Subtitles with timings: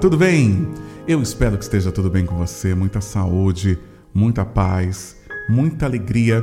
[0.00, 0.66] Tudo bem?
[1.06, 2.74] Eu espero que esteja tudo bem com você.
[2.74, 3.78] Muita saúde,
[4.14, 5.14] muita paz,
[5.46, 6.42] muita alegria,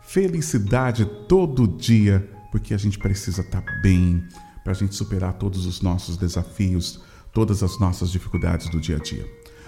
[0.00, 4.24] felicidade todo dia, porque a gente precisa estar bem
[4.62, 6.98] para a gente superar todos os nossos desafios,
[7.30, 9.26] todas as nossas dificuldades do dia a dia.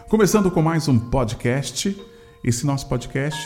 [0.08, 1.94] Começando com mais um podcast.
[2.42, 3.38] Esse nosso podcast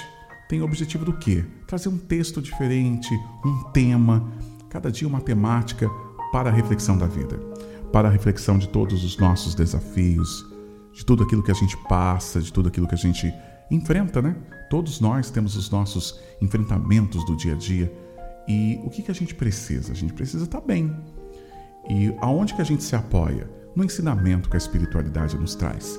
[0.48, 1.44] tem o objetivo do quê?
[1.66, 3.12] Trazer um texto diferente,
[3.44, 4.32] um tema,
[4.68, 5.90] cada dia uma temática
[6.30, 7.49] para a reflexão da vida
[7.92, 10.46] para a reflexão de todos os nossos desafios,
[10.92, 13.32] de tudo aquilo que a gente passa, de tudo aquilo que a gente
[13.70, 14.36] enfrenta, né?
[14.68, 17.92] Todos nós temos os nossos enfrentamentos do dia a dia.
[18.46, 19.92] E o que, que a gente precisa?
[19.92, 20.94] A gente precisa estar bem.
[21.88, 23.48] E aonde que a gente se apoia?
[23.74, 25.98] No ensinamento que a espiritualidade nos traz.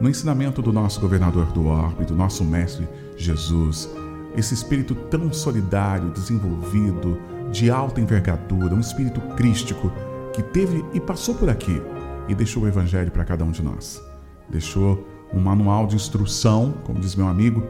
[0.00, 3.88] No ensinamento do nosso governador do orbe, do nosso mestre Jesus,
[4.36, 7.18] esse espírito tão solidário, desenvolvido,
[7.50, 9.90] de alta envergadura, um espírito crístico
[10.36, 11.80] que teve e passou por aqui
[12.28, 14.02] e deixou o Evangelho para cada um de nós.
[14.50, 17.62] Deixou um manual de instrução, como diz meu amigo,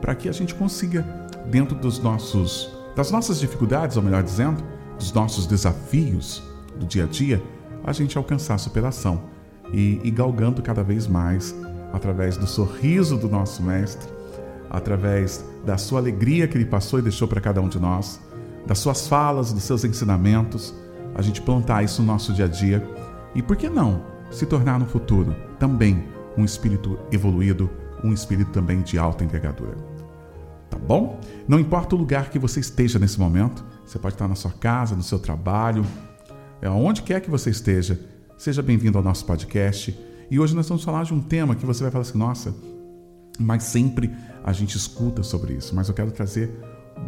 [0.00, 1.02] para que a gente consiga,
[1.46, 4.62] dentro dos nossos, das nossas dificuldades, ou melhor dizendo,
[4.96, 6.44] dos nossos desafios
[6.78, 7.42] do dia a dia,
[7.82, 9.24] a gente alcançar a superação
[9.72, 11.56] e, e galgando cada vez mais
[11.92, 14.08] através do sorriso do nosso Mestre,
[14.70, 18.20] através da sua alegria que ele passou e deixou para cada um de nós,
[18.64, 20.72] das suas falas, dos seus ensinamentos
[21.16, 22.86] a gente plantar isso no nosso dia a dia
[23.34, 26.04] e, por que não, se tornar no futuro também
[26.36, 27.70] um espírito evoluído,
[28.04, 29.76] um espírito também de alta envergadura.
[30.68, 31.18] Tá bom?
[31.48, 34.94] Não importa o lugar que você esteja nesse momento, você pode estar na sua casa,
[34.94, 35.86] no seu trabalho,
[36.62, 37.98] aonde quer que você esteja,
[38.36, 39.98] seja bem-vindo ao nosso podcast.
[40.30, 42.54] E hoje nós vamos falar de um tema que você vai falar assim: nossa,
[43.38, 44.10] mas sempre
[44.44, 46.50] a gente escuta sobre isso, mas eu quero trazer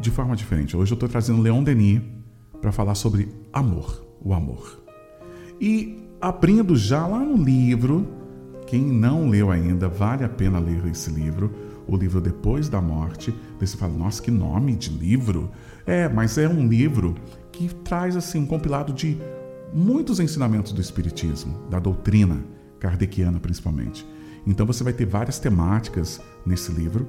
[0.01, 0.75] de forma diferente.
[0.75, 2.01] Hoje eu estou trazendo Leon Denis
[2.61, 4.83] para falar sobre amor, o amor.
[5.61, 8.07] E abrindo já lá no livro,
[8.67, 11.53] quem não leu ainda, vale a pena ler esse livro,
[11.87, 13.35] o livro Depois da Morte.
[13.59, 15.51] você fala, nossa, que nome de livro!
[15.87, 17.15] É, mas é um livro
[17.51, 19.19] que traz assim um compilado de
[19.73, 22.45] muitos ensinamentos do Espiritismo, da doutrina
[22.79, 24.07] kardeciana principalmente.
[24.47, 27.07] Então você vai ter várias temáticas nesse livro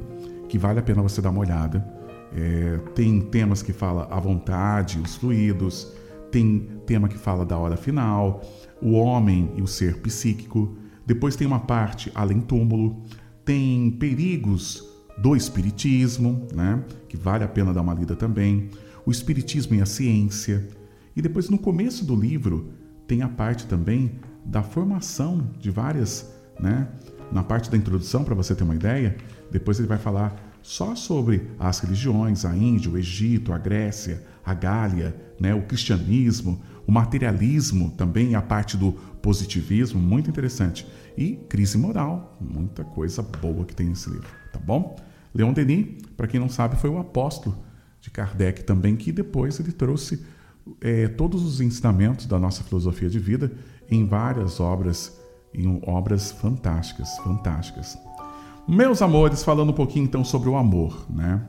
[0.48, 1.86] que vale a pena você dar uma olhada.
[2.36, 5.92] É, tem temas que fala a vontade, os fluidos,
[6.32, 8.42] tem tema que fala da hora final,
[8.82, 10.76] o homem e o ser psíquico.
[11.06, 13.02] Depois tem uma parte além túmulo,
[13.44, 18.70] tem perigos do espiritismo, né, que vale a pena dar uma lida também,
[19.06, 20.68] o espiritismo e a ciência.
[21.16, 22.70] E depois no começo do livro
[23.08, 24.12] tem a parte também
[24.46, 26.88] da formação de várias, né,
[27.32, 29.18] na parte da introdução para você ter uma ideia,
[29.52, 34.54] depois ele vai falar só sobre as religiões, a Índia, o Egito, a Grécia, a
[34.54, 40.86] Gália, né, o cristianismo, o materialismo, também a parte do positivismo, muito interessante.
[41.18, 44.96] E crise moral, muita coisa boa que tem nesse livro, tá bom?
[45.34, 47.58] Leon Denis, para quem não sabe, foi o apóstolo
[48.00, 50.24] de Kardec também, que depois ele trouxe
[50.82, 53.52] é, todos os ensinamentos da nossa filosofia de vida
[53.90, 55.20] em várias obras,
[55.52, 57.98] em obras fantásticas, fantásticas.
[58.70, 61.44] Meus amores, falando um pouquinho então sobre o amor, né?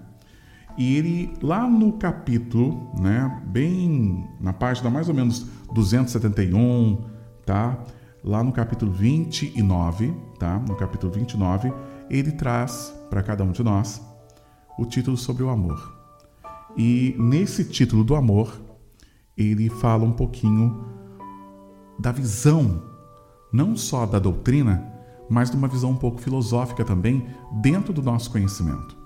[0.79, 7.05] E ele, lá no capítulo, né, bem na página mais ou menos 271,
[7.45, 7.79] tá?
[8.25, 10.59] Lá no capítulo 29, tá?
[10.67, 11.71] No capítulo 29,
[12.09, 14.01] ele traz para cada um de nós
[14.79, 15.95] o título sobre o amor.
[16.75, 18.59] E nesse título do amor,
[19.37, 20.87] ele fala um pouquinho
[21.99, 22.83] da visão,
[23.53, 25.00] não só da doutrina,
[25.31, 27.25] mas de uma visão um pouco filosófica também
[27.63, 28.97] dentro do nosso conhecimento,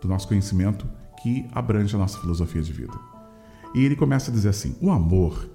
[0.00, 0.86] do nosso conhecimento
[1.20, 2.94] que abrange a nossa filosofia de vida.
[3.74, 5.50] E ele começa a dizer assim: o amor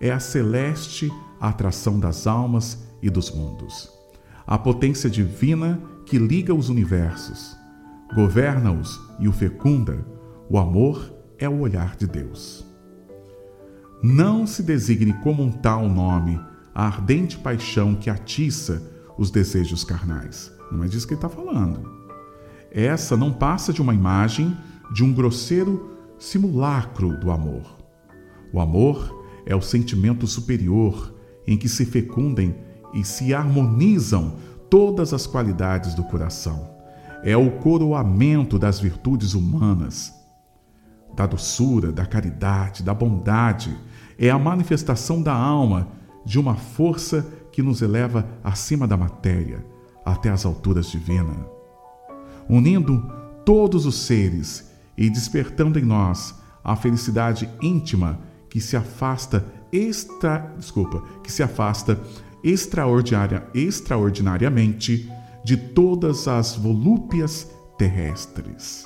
[0.00, 3.88] é a celeste atração das almas e dos mundos,
[4.44, 7.56] a potência divina que liga os universos,
[8.12, 10.04] governa-os e o fecunda.
[10.48, 12.66] O amor é o olhar de Deus.
[14.02, 16.40] Não se designe como um tal nome
[16.74, 18.82] a ardente paixão que atiça
[19.20, 20.50] os desejos carnais.
[20.72, 21.82] Não é disso que ele está falando.
[22.72, 24.56] Essa não passa de uma imagem
[24.94, 27.76] de um grosseiro simulacro do amor.
[28.50, 31.14] O amor é o sentimento superior
[31.46, 32.56] em que se fecundem
[32.94, 34.36] e se harmonizam
[34.70, 36.70] todas as qualidades do coração.
[37.22, 40.14] É o coroamento das virtudes humanas,
[41.14, 43.76] da doçura, da caridade, da bondade.
[44.18, 45.88] É a manifestação da alma
[46.24, 49.64] de uma força que nos eleva acima da matéria,
[50.04, 51.36] até as alturas divinas,
[52.48, 53.02] unindo
[53.44, 58.18] todos os seres e despertando em nós a felicidade íntima
[58.48, 61.98] que se afasta extra, desculpa, que se afasta
[62.42, 65.10] extraordinária, extraordinariamente
[65.44, 67.48] de todas as volúpias
[67.78, 68.84] terrestres.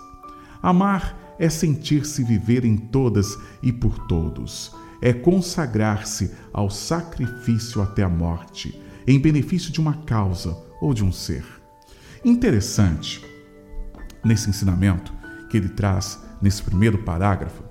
[0.63, 8.09] Amar é sentir-se viver em todas e por todos, é consagrar-se ao sacrifício até a
[8.09, 11.45] morte, em benefício de uma causa ou de um ser.
[12.25, 13.25] Interessante,
[14.25, 15.13] nesse ensinamento
[15.51, 17.63] que ele traz nesse primeiro parágrafo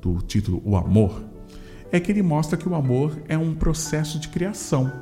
[0.00, 1.24] do título O Amor,
[1.90, 4.92] é que ele mostra que o amor é um processo de criação.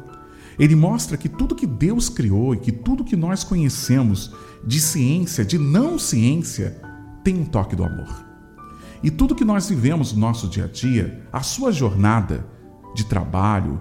[0.59, 4.33] Ele mostra que tudo que Deus criou e que tudo que nós conhecemos
[4.65, 6.81] de ciência, de não ciência,
[7.25, 8.34] tem um toque do amor.
[9.05, 12.47] E tudo que nós vivemos no nosso dia a dia, a sua jornada
[12.95, 13.79] de trabalho,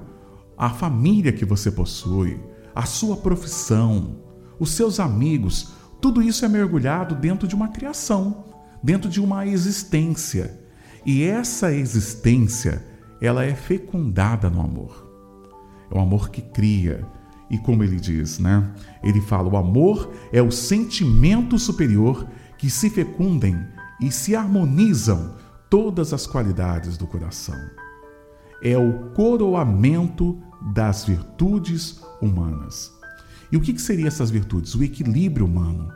[0.57, 2.37] a família que você possui,
[2.75, 4.17] a sua profissão,
[4.59, 5.71] os seus amigos,
[6.01, 8.43] tudo isso é mergulhado dentro de uma criação,
[8.83, 10.59] dentro de uma existência.
[11.05, 12.85] E essa existência,
[13.21, 15.09] ela é fecundada no amor.
[15.89, 17.07] É o amor que cria.
[17.49, 18.73] E como ele diz, né?
[19.01, 22.27] Ele fala: o amor é o sentimento superior
[22.57, 23.57] que se fecundem
[23.99, 25.35] e se harmonizam
[25.69, 27.59] todas as qualidades do coração.
[28.61, 30.41] É o coroamento
[30.73, 32.91] das virtudes humanas.
[33.51, 34.73] E o que, seriam essas virtudes?
[34.75, 35.91] O equilíbrio humano.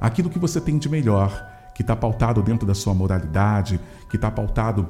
[0.00, 4.30] Aquilo que você tem de melhor, que está pautado dentro da sua moralidade, que está
[4.30, 4.86] pautado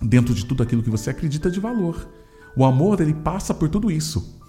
[0.00, 2.08] dentro de tudo aquilo que você acredita de valor.
[2.56, 4.40] O amor, ele passa por tudo isso.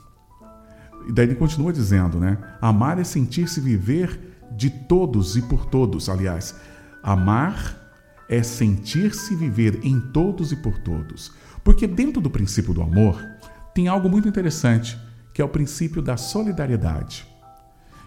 [1.08, 2.38] E daí ele continua dizendo, né?
[2.62, 6.10] Amar é sentir-se viver de todos e por todos.
[6.10, 6.56] Aliás,
[7.04, 7.80] amar
[8.30, 11.34] é sentir-se viver em todos e por todos.
[11.64, 13.22] Porque dentro do princípio do amor
[13.76, 14.98] tem algo muito interessante,
[15.34, 17.28] que é o princípio da solidariedade.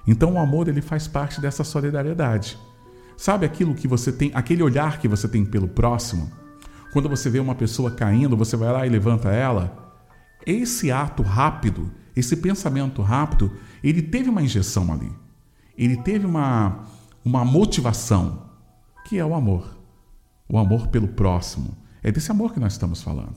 [0.06, 2.58] Então o amor ele faz parte dessa solidariedade.
[3.16, 6.31] Sabe aquilo que você tem, aquele olhar que você tem pelo próximo?
[6.92, 9.94] Quando você vê uma pessoa caindo, você vai lá e levanta ela.
[10.46, 13.52] Esse ato rápido, esse pensamento rápido,
[13.82, 15.10] ele teve uma injeção ali.
[15.76, 16.84] Ele teve uma,
[17.25, 18.45] uma motivação,
[19.06, 19.79] que é o amor.
[20.49, 21.76] O amor pelo próximo.
[22.03, 23.37] É desse amor que nós estamos falando.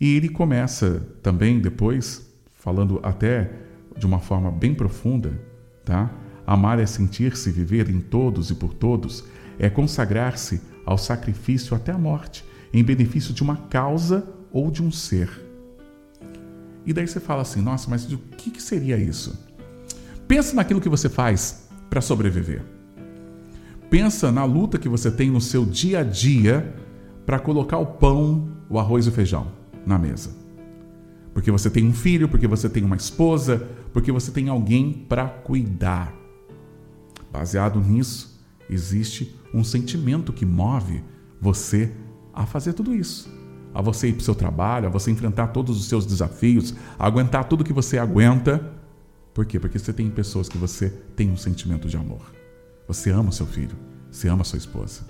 [0.00, 3.52] E ele começa também depois, falando até
[3.96, 5.38] de uma forma bem profunda,
[5.84, 6.10] tá?
[6.46, 9.24] Amar é sentir-se viver em todos e por todos,
[9.58, 14.90] é consagrar-se ao sacrifício até a morte, em benefício de uma causa ou de um
[14.90, 15.30] ser.
[16.84, 19.38] E daí você fala assim: nossa, mas o que, que seria isso?
[20.26, 22.81] Pensa naquilo que você faz para sobreviver.
[23.92, 26.74] Pensa na luta que você tem no seu dia a dia
[27.26, 29.52] para colocar o pão, o arroz e o feijão
[29.84, 30.34] na mesa.
[31.34, 35.28] Porque você tem um filho, porque você tem uma esposa, porque você tem alguém para
[35.28, 36.10] cuidar.
[37.30, 41.04] Baseado nisso, existe um sentimento que move
[41.38, 41.92] você
[42.32, 43.30] a fazer tudo isso.
[43.74, 47.06] A você ir para o seu trabalho, a você enfrentar todos os seus desafios, a
[47.06, 48.72] aguentar tudo que você aguenta.
[49.34, 49.60] Por quê?
[49.60, 52.41] Porque você tem pessoas que você tem um sentimento de amor.
[52.92, 53.74] Você ama seu filho,
[54.10, 55.00] você ama sua esposa.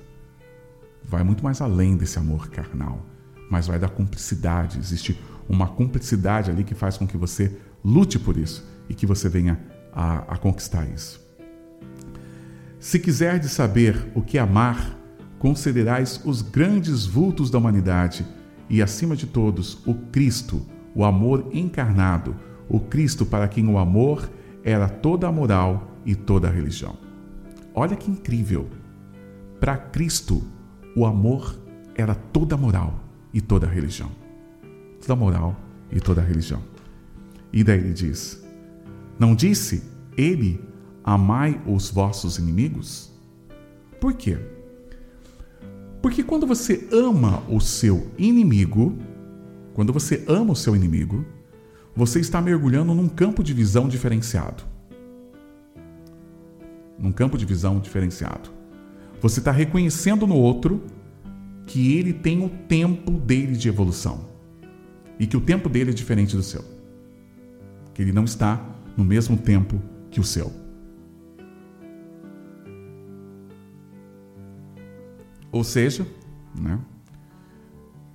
[1.02, 3.04] Vai muito mais além desse amor carnal,
[3.50, 4.78] mas vai da cumplicidade.
[4.78, 9.28] Existe uma cumplicidade ali que faz com que você lute por isso e que você
[9.28, 9.60] venha
[9.92, 11.20] a, a conquistar isso.
[12.78, 14.96] Se quiserdes saber o que amar,
[15.40, 18.24] considerais os grandes vultos da humanidade
[18.70, 22.36] e, acima de todos, o Cristo, o amor encarnado,
[22.68, 24.30] o Cristo para quem o amor
[24.62, 27.11] era toda a moral e toda a religião.
[27.74, 28.68] Olha que incrível!
[29.58, 30.42] Para Cristo,
[30.96, 31.58] o amor
[31.94, 33.02] era toda moral
[33.32, 34.10] e toda religião.
[35.00, 35.56] Toda moral
[35.90, 36.62] e toda religião.
[37.52, 38.42] E daí ele diz:
[39.18, 39.82] Não disse
[40.16, 40.60] ele,
[41.04, 43.12] amai os vossos inimigos?
[44.00, 44.38] Por quê?
[46.00, 48.98] Porque quando você ama o seu inimigo,
[49.74, 51.24] quando você ama o seu inimigo,
[51.94, 54.71] você está mergulhando num campo de visão diferenciado.
[57.02, 58.50] Num campo de visão diferenciado.
[59.20, 60.82] Você está reconhecendo no outro
[61.66, 64.28] que ele tem o tempo dele de evolução
[65.18, 66.64] e que o tempo dele é diferente do seu.
[67.92, 68.64] Que ele não está
[68.96, 70.52] no mesmo tempo que o seu.
[75.50, 76.06] Ou seja,
[76.58, 76.80] né,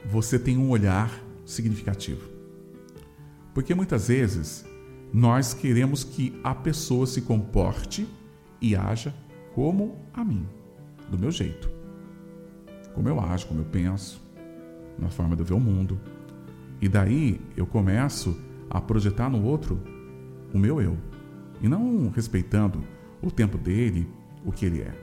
[0.09, 1.11] você tem um olhar
[1.45, 2.27] significativo.
[3.53, 4.65] Porque muitas vezes
[5.13, 8.07] nós queremos que a pessoa se comporte
[8.61, 9.13] e haja
[9.53, 10.45] como a mim,
[11.09, 11.69] do meu jeito.
[12.93, 14.21] Como eu ajo, como eu penso,
[14.97, 15.99] na forma de eu ver o mundo.
[16.81, 19.81] E daí eu começo a projetar no outro
[20.53, 20.97] o meu eu.
[21.61, 22.83] E não respeitando
[23.21, 24.07] o tempo dele,
[24.45, 24.93] o que ele é.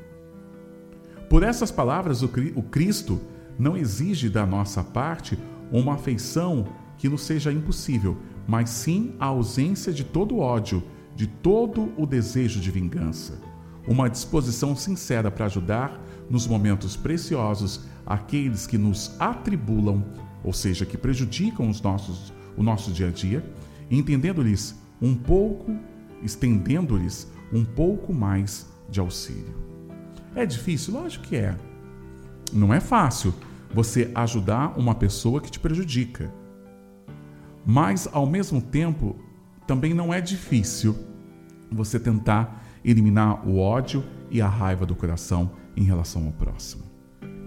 [1.29, 2.29] Por essas palavras, o
[2.63, 3.21] Cristo
[3.59, 5.39] não exige da nossa parte
[5.73, 10.83] uma afeição que nos seja impossível, mas sim a ausência de todo ódio,
[11.15, 13.41] de todo o desejo de vingança.
[13.87, 20.05] Uma disposição sincera para ajudar nos momentos preciosos aqueles que nos atribulam,
[20.43, 23.45] ou seja, que prejudicam os nossos, o nosso dia a dia,
[23.91, 25.77] entendendo-lhes um pouco,
[26.23, 29.55] estendendo-lhes um pouco mais de auxílio.
[30.35, 30.95] É difícil?
[30.95, 31.57] Lógico que é.
[32.53, 33.35] Não é fácil
[33.73, 36.33] você ajudar uma pessoa que te prejudica.
[37.67, 39.17] Mas, ao mesmo tempo,
[39.67, 40.97] também não é difícil
[41.71, 46.85] você tentar eliminar o ódio e a raiva do coração em relação ao próximo,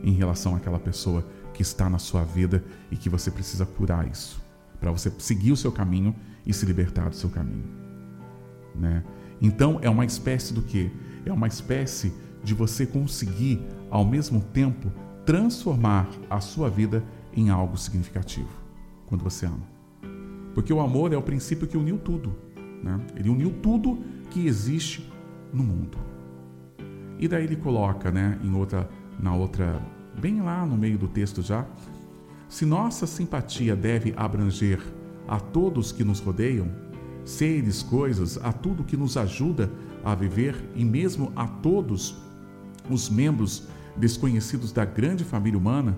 [0.04, 4.42] em relação àquela pessoa que está na sua vida e que você precisa curar isso,
[4.80, 7.66] para você seguir o seu caminho e se libertar do seu caminho,
[8.76, 9.04] né?
[9.42, 10.92] Então é uma espécie do que?
[11.26, 14.92] É uma espécie de você conseguir ao mesmo tempo
[15.26, 17.04] transformar a sua vida
[17.36, 18.50] em algo significativo
[19.06, 19.77] quando você ama.
[20.58, 22.36] Porque o amor é o princípio que uniu tudo.
[22.84, 23.00] Né?
[23.16, 24.00] Ele uniu tudo
[24.32, 25.08] que existe
[25.54, 26.00] no mundo.
[27.20, 29.80] E daí ele coloca, né, em outra, na outra,
[30.20, 31.64] bem lá no meio do texto já,
[32.50, 34.82] se nossa simpatia deve abranger
[35.28, 36.72] a todos que nos rodeiam,
[37.24, 39.72] seres, coisas, a tudo que nos ajuda
[40.04, 42.20] a viver e mesmo a todos
[42.90, 45.96] os membros desconhecidos da grande família humana,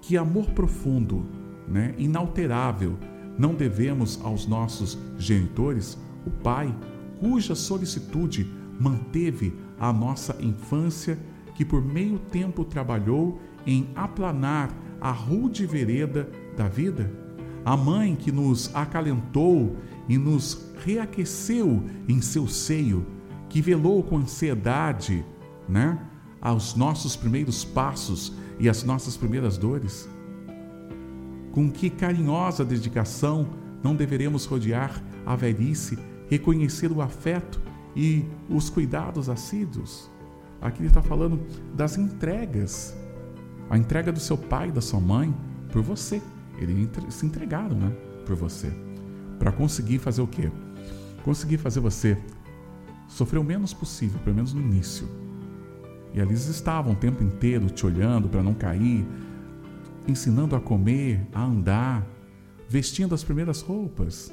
[0.00, 1.26] que amor profundo,
[1.66, 2.96] né, inalterável,
[3.38, 6.74] não devemos aos nossos genitores, o Pai,
[7.20, 11.18] cuja solicitude manteve a nossa infância,
[11.54, 17.10] que por meio tempo trabalhou em aplanar a rude vereda da vida?
[17.64, 19.76] A mãe que nos acalentou
[20.08, 23.06] e nos reaqueceu em seu seio,
[23.48, 25.24] que velou com ansiedade,
[25.68, 25.98] né,
[26.40, 30.08] aos nossos primeiros passos e as nossas primeiras dores?
[31.58, 33.48] Com que carinhosa dedicação
[33.82, 35.98] não deveremos rodear a velhice,
[36.30, 37.60] reconhecer o afeto
[37.96, 40.08] e os cuidados assíduos?
[40.60, 41.40] Aqui ele está falando
[41.74, 42.96] das entregas.
[43.68, 45.34] A entrega do seu pai da sua mãe
[45.72, 46.22] por você.
[46.58, 47.90] Eles se entregaram né,
[48.24, 48.72] por você.
[49.36, 50.52] Para conseguir fazer o quê?
[51.24, 52.16] Conseguir fazer você
[53.08, 55.08] sofrer o menos possível, pelo menos no início.
[56.14, 59.04] E ali eles estavam o tempo inteiro te olhando para não cair,
[60.08, 62.06] ensinando a comer, a andar,
[62.68, 64.32] vestindo as primeiras roupas,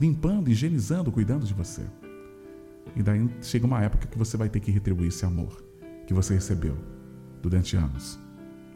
[0.00, 1.82] limpando, higienizando, cuidando de você.
[2.94, 5.64] E daí chega uma época que você vai ter que retribuir esse amor
[6.06, 6.76] que você recebeu
[7.42, 8.18] durante anos,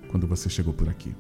[0.09, 1.15] quando você chegou por aqui.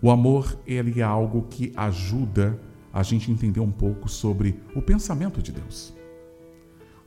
[0.00, 2.58] O amor, ele é algo que ajuda
[2.92, 5.94] a gente entender um pouco sobre o pensamento de Deus.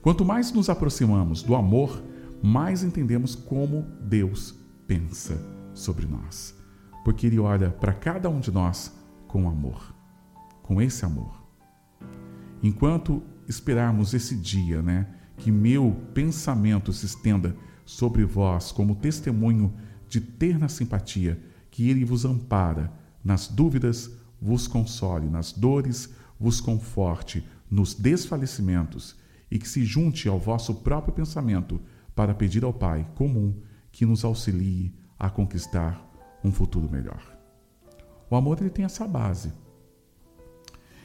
[0.02, 2.02] Quanto mais nos aproximamos do amor,
[2.42, 4.56] mais entendemos como Deus
[4.88, 5.38] pensa
[5.74, 6.56] sobre nós
[7.06, 8.92] porque Ele olha para cada um de nós
[9.28, 9.94] com amor,
[10.64, 11.40] com esse amor.
[12.64, 15.08] Enquanto esperarmos esse dia, né,
[15.38, 19.72] que meu pensamento se estenda sobre vós como testemunho
[20.10, 22.92] de terna simpatia, que Ele vos ampara
[23.24, 24.10] nas dúvidas,
[24.42, 26.10] vos console, nas dores,
[26.40, 29.16] vos conforte, nos desfalecimentos,
[29.52, 31.80] e que se junte ao vosso próprio pensamento
[32.16, 33.54] para pedir ao Pai comum
[33.92, 36.05] que nos auxilie a conquistar
[36.46, 37.22] um futuro melhor.
[38.30, 39.52] O amor ele tem essa base.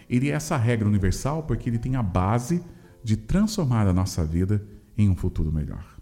[0.08, 2.62] Ele é essa regra universal porque ele tem a base
[3.02, 4.66] de transformar a nossa vida
[4.98, 5.96] em um futuro melhor.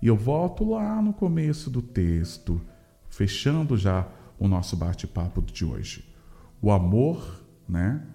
[0.00, 2.60] E eu volto lá no começo do texto,
[3.08, 4.06] fechando já
[4.38, 6.14] o nosso bate-papo de hoje.
[6.62, 8.06] O amor, né,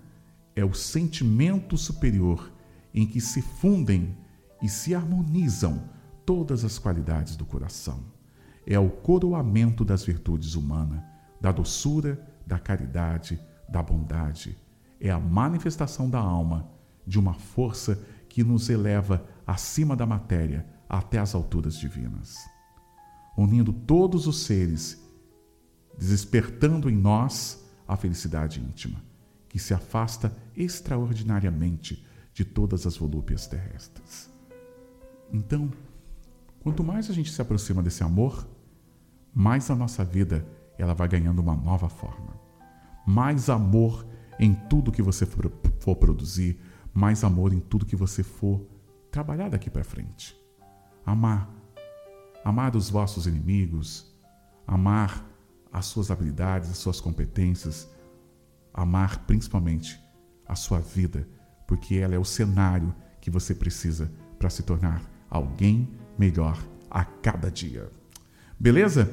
[0.56, 2.51] é o sentimento superior
[2.94, 4.16] em que se fundem
[4.62, 5.90] e se harmonizam
[6.25, 8.11] todas as qualidades do coração
[8.65, 11.01] é o coroamento das virtudes humanas,
[11.39, 14.58] da doçura, da caridade, da bondade.
[15.00, 16.70] É a manifestação da alma
[17.06, 18.00] de uma força
[18.30, 22.38] que nos eleva acima da matéria até as alturas divinas.
[23.38, 25.01] Unindo todos os seres,
[25.98, 29.03] despertando em nós a felicidade íntima,
[29.50, 34.30] que se afasta extraordinariamente de todas as volúpias terrestres.
[35.34, 35.72] Então,
[36.62, 38.48] Quanto mais a gente se aproxima desse amor,
[39.34, 40.46] mais a nossa vida
[40.78, 42.40] ela vai ganhando uma nova forma.
[43.06, 44.06] Mais amor
[44.40, 46.60] em tudo que você for, for produzir,
[46.94, 48.66] mais amor em tudo que você for
[49.12, 50.36] trabalhar daqui para frente.
[51.06, 51.50] Amar.
[52.44, 54.12] Amar os vossos inimigos,
[54.66, 55.24] amar
[55.72, 57.88] as suas habilidades, as suas competências,
[58.74, 60.00] amar principalmente
[60.48, 61.28] a sua vida,
[61.68, 66.58] porque ela é o cenário que você precisa para se tornar alguém melhor
[66.90, 68.00] a cada dia.
[68.62, 69.10] Beleza?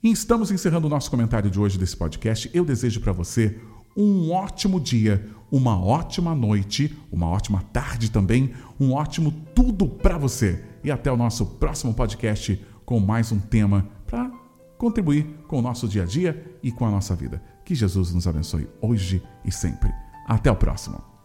[0.00, 2.48] E estamos encerrando o nosso comentário de hoje desse podcast.
[2.54, 3.60] Eu desejo para você
[3.96, 10.64] um ótimo dia, uma ótima noite, uma ótima tarde também, um ótimo tudo para você.
[10.84, 14.30] E até o nosso próximo podcast com mais um tema para
[14.78, 17.42] contribuir com o nosso dia a dia e com a nossa vida.
[17.64, 19.90] Que Jesus nos abençoe hoje e sempre.
[20.24, 21.17] Até o próximo.